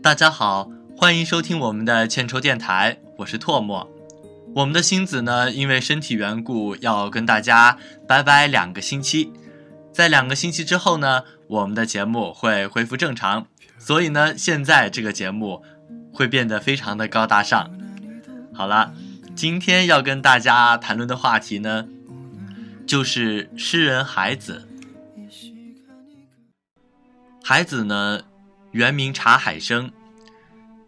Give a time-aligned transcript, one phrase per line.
[0.00, 3.86] 大家好，欢迎收听我们的千愁电台，我是唾沫。
[4.54, 7.76] 我们的星子呢，因为身体缘故，要跟大家
[8.06, 9.32] 拜拜两个星期。
[9.92, 13.46] 在两个星期之后呢，我们的节目会恢复正常。
[13.78, 15.62] 所以呢，现在这个节目
[16.12, 17.70] 会变得非常的高大上。
[18.54, 18.94] 好了，
[19.34, 21.86] 今天要跟大家谈论的话题呢，
[22.86, 24.66] 就是诗人孩子。
[27.50, 28.20] 海子呢，
[28.72, 29.90] 原名查海生，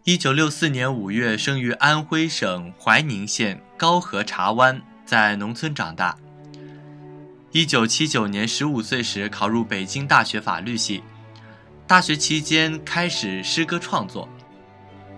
[0.03, 6.15] 一九六四年五月生于安徽省怀宁县高河茶湾，在农村长大。
[7.51, 11.01] 一九七九年十五岁时考入北京大学法律系。
[11.87, 14.29] 大学期间开始诗歌创作。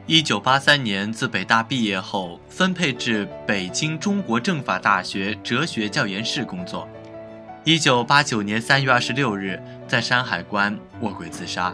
[0.08, 6.88] 一九八三年自北大毕业后，分配至北京中国政法大学哲学教研室工作。
[7.66, 9.62] 一九八九年三月二十六日，
[9.94, 11.72] 在山海关卧轨自杀。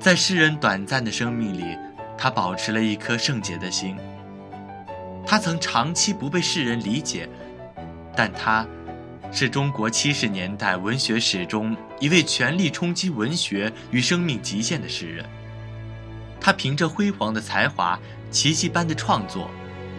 [0.00, 1.78] 在诗人短暂的生命里，
[2.18, 3.96] 他保持了一颗圣洁的心。
[5.24, 7.28] 他曾长期不被世人理解，
[8.16, 8.66] 但他。
[9.30, 15.24] 是中国七十年代文学史中一位全力冲击文学与生命极限的诗人。
[16.40, 17.96] 他凭着辉煌的才华、
[18.32, 19.48] 奇迹般的创作、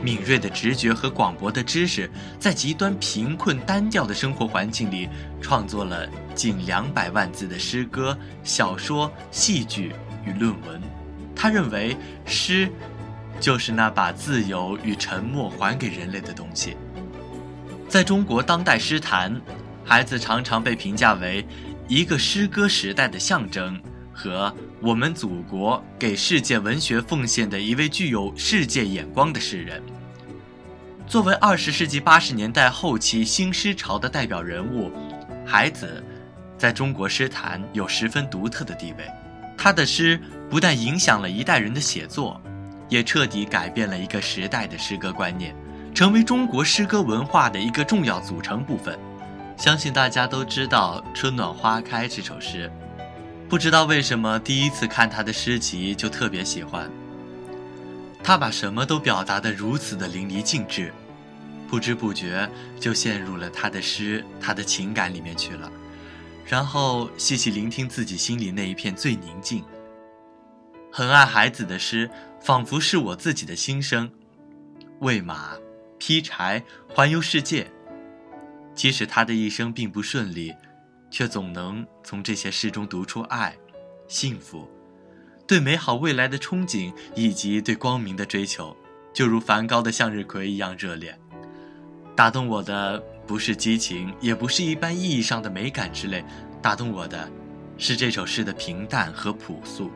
[0.07, 5.09] 敏锐的直觉和广博的知识，在极端贫困单调的生活环境里，
[5.41, 9.91] 创作了近两百万字的诗歌、小说、戏剧
[10.25, 10.81] 与论文。
[11.35, 12.69] 他认为，诗，
[13.41, 16.77] 就是那把自由与沉默还给人类的东西。
[17.89, 19.41] 在中国当代诗坛，
[19.83, 21.45] 孩子常常被评价为
[21.89, 23.77] 一个诗歌时代的象征
[24.13, 29.83] 和我们祖国给世界文学奉献的一位具有世界眼光的诗人。
[31.07, 34.91] 作为二十世纪八十年代后期新诗潮的代表人物，
[35.45, 36.03] 海子
[36.57, 39.09] 在中国诗坛有十分独特的地位。
[39.57, 40.19] 他的诗
[40.49, 42.41] 不但影响了一代人的写作，
[42.89, 45.55] 也彻底改变了一个时代的诗歌观念。
[45.95, 48.99] 成为中国诗歌文化的一个重要组成部分。
[49.55, 52.69] 相信大家都知道《春暖花开》这首诗，
[53.47, 56.91] 不知道为什么第一次看他的诗集就特别喜欢。
[58.27, 60.93] 他把什么都表达得如此的淋漓尽致，
[61.65, 62.45] 不知不觉
[62.77, 65.71] 就陷入了他的诗、他的情感里面去了。
[66.45, 69.63] 然后细细聆听自己心里那一片最宁静。
[70.91, 72.11] 很爱孩子的诗，
[72.41, 74.11] 仿佛是我自己的心声。
[74.99, 75.51] 喂马。
[75.97, 77.65] 劈柴，环游世界。
[78.75, 80.53] 即使他的一生并不顺利，
[81.09, 83.55] 却总能从这些诗中读出爱、
[84.09, 84.69] 幸福、
[85.47, 88.75] 对美好未来的憧憬以及对光明的追求，
[89.13, 91.17] 就如梵高的向日葵一样热烈。
[92.17, 96.25] 打动我的不是激情，也不是一般意义上的美感之类，
[96.61, 97.31] 打动我的，
[97.77, 99.89] 是这首诗的平淡和朴素，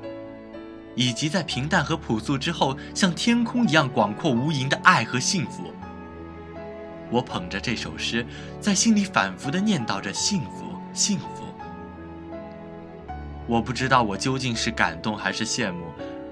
[0.96, 5.74] 以及在平淡和朴素之后，像天空一样广阔无垠的爱和幸福。
[7.10, 8.26] 我捧着这首诗，
[8.62, 11.51] 在心里反复的念叨着幸福，幸福。
[13.52, 15.92] 我不知道我究竟是感动还是羡慕，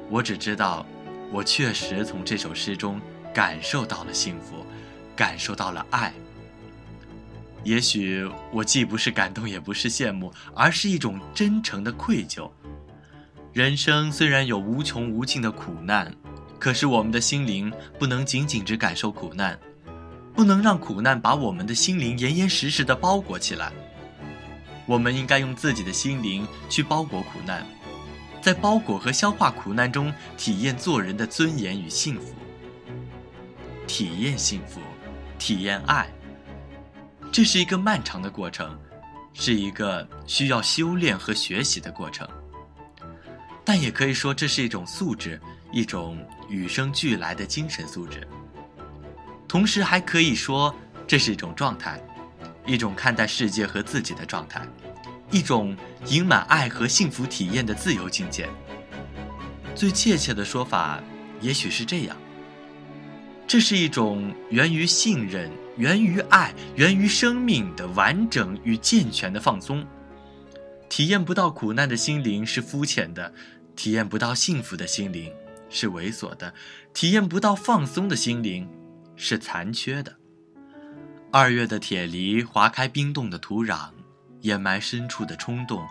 [0.10, 0.86] 我只知道，
[1.34, 2.98] 我确实从这首诗中
[3.34, 4.66] 感受到了幸福，
[5.18, 6.14] 感受到了爱。
[7.66, 12.50] 也许我既不是感动，也不是羡慕，而是一种真诚的愧疚。
[13.52, 16.10] 人生虽然有无穷无尽的苦难，
[16.58, 17.70] 可是我们的心灵
[18.00, 19.60] 不能仅仅只感受苦难。
[20.34, 23.74] 不能让苦难把我们的心灵严严实实的包裹起来。
[24.90, 27.64] 我们应该用自己的心灵去包裹苦难，
[28.42, 32.34] 在包裹和消化苦难中，体验做人的尊严与幸福。
[33.86, 34.82] 体验幸福，
[35.38, 36.10] 体验爱。
[37.32, 38.76] 这是一个漫长的过程，
[39.32, 42.28] 是一个需要修炼和学习的过程。
[43.64, 45.40] 但也可以说，这是一种素质，
[45.72, 46.18] 一种
[46.50, 48.28] 与生俱来的精神素质。
[49.48, 52.02] 同时还可以说，这是一种状态，
[52.66, 54.68] 一种看待世界和自己的状态，
[55.32, 55.76] 一种
[56.06, 58.50] 盈满爱和幸福体验的自由境界。
[59.76, 61.02] 最切切的说法，
[61.42, 62.18] 也许是这样：
[63.48, 69.86] 这是一种源于信任、源于爱、源于生命的完整与健全的放松。
[70.90, 73.34] 体验不到苦难的心灵是肤浅的，
[73.76, 75.32] 体验不到幸福的心灵
[75.70, 76.54] 是猥琐的，
[76.94, 78.68] 体验不到放松的心灵。
[79.22, 80.16] 是残缺的。
[81.32, 83.92] 二月的铁梨划开冰冻的土壤，
[84.42, 85.88] 掩埋深处的冲动，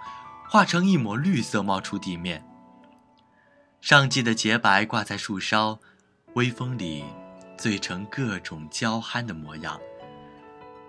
[0.49, 2.45] 化成一抹绿色冒出地面。
[3.81, 5.79] 上季的洁白挂在树梢，
[6.35, 7.05] 微风里
[7.57, 9.81] 醉成各种娇憨的模样。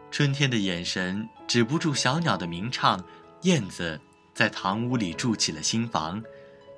[0.10, 3.00] 春天的眼神止不住小鸟的鸣唱，
[3.44, 4.02] 燕子
[4.34, 6.24] 在堂屋里筑起了新房，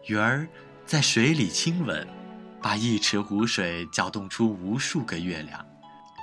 [0.07, 0.45] 鱼儿
[0.85, 2.05] 在水里亲吻，
[2.61, 5.65] 把一池湖水搅动出无数个月亮。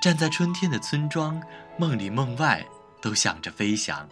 [0.00, 1.42] 站在春天的村庄，
[1.76, 2.64] 梦里梦外
[3.02, 4.08] 都想着飞翔。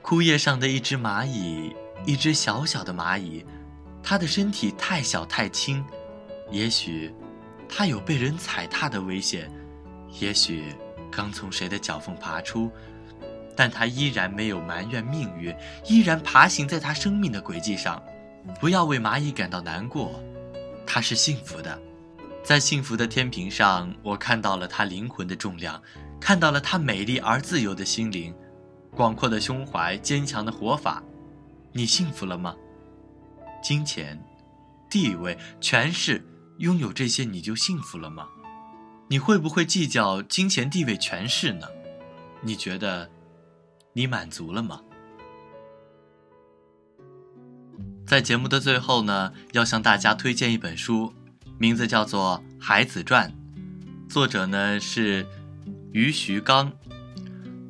[0.00, 1.74] 枯叶上的一只蚂蚁，
[2.04, 3.44] 一只小小的蚂蚁，
[4.00, 5.84] 它的身体太小太轻，
[6.52, 7.12] 也许
[7.68, 9.50] 它有被人踩踏的危险，
[10.20, 10.72] 也许
[11.10, 12.70] 刚从谁的脚缝爬出。
[13.58, 15.52] 但他依然没有埋怨命运，
[15.86, 18.00] 依然爬行在他生命的轨迹上。
[18.60, 20.22] 不要为蚂蚁感到难过，
[20.86, 21.76] 他是幸福的，
[22.46, 25.82] 在幸福的天平上，我看到了他灵魂的重量，
[26.20, 28.32] 看到了他美丽而自由的心灵，
[28.92, 31.02] 广阔的胸怀，坚强的活法。
[31.72, 32.54] 你幸福了吗？
[33.60, 34.24] 金钱、
[34.88, 36.24] 地位、权势，
[36.58, 38.28] 拥有这些你就幸福了吗？
[39.08, 41.66] 你会不会计较金钱、地位、权势呢？
[42.42, 43.10] 你觉得？
[43.92, 44.82] 你满足了吗？
[48.06, 51.12] 在节目的最后呢，要向大家推荐一本书，
[51.58, 53.32] 名字叫做《海子传》，
[54.12, 55.26] 作者呢是
[55.90, 56.70] 于徐刚。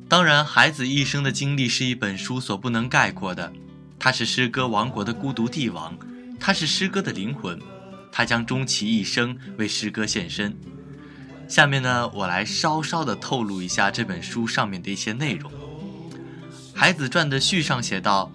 [0.09, 3.51] 当然，孩子一生的经历是一本书所不能概括的。
[3.97, 5.97] 他是诗歌王国的孤独帝王，
[6.37, 7.57] 他是诗歌的灵魂，
[8.11, 10.53] 他将终其一生为诗歌献身。
[11.47, 15.49] 下面呢，我来稍稍的透露一下这本书上面的一些内容。
[16.73, 18.29] 《海子传》的序上写道：“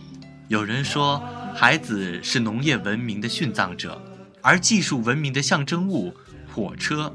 [0.48, 1.22] 有人说，
[1.54, 4.02] 海子是农业文明的殉葬者，
[4.42, 6.14] 而技术文明的象征物——
[6.52, 7.14] 火车，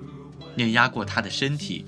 [0.56, 1.86] 碾压过他的身体。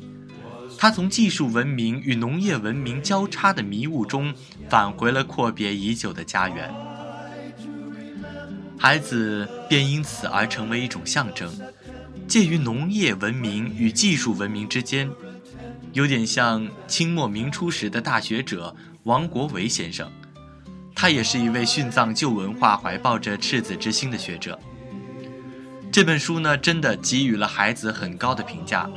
[0.77, 4.33] 他从技术文明与农业文明交叉的迷雾中，
[4.69, 6.73] 返回了阔别已久的家园。
[8.77, 11.51] 孩子便因此而成为一种象征，
[12.27, 15.09] 介于农业文明与技术文明之间，
[15.93, 20.11] 有点像清末明初时的大学者。”王国维先生，
[20.93, 24.59] 他也是一位殉葬旧文化、怀抱着赤子之心的学者。
[25.99, 28.89] 这本书呢，真的给予了孩子很高的评价。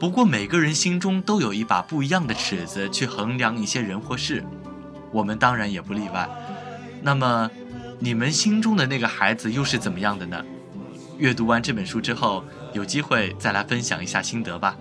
[0.00, 4.44] 不过，每个人心中都有一把不一样的尺子去衡量一些人或事，
[5.12, 6.28] 我们当然也不例外。
[7.02, 7.48] 那么，
[8.00, 10.44] 你们心中的那个孩子又是怎么样的呢？
[11.18, 12.42] 阅读完这本书之后，
[12.72, 14.76] 有机会再来分享一下心得吧。